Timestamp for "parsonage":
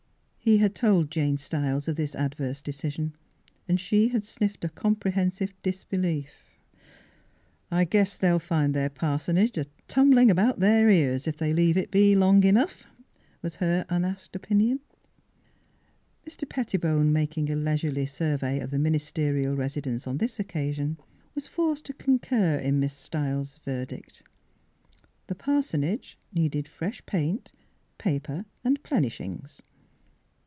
8.89-9.55, 25.35-26.17